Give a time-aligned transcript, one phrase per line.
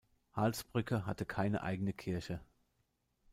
[0.33, 2.41] Halsbrücke hatte keine eigene Kirche.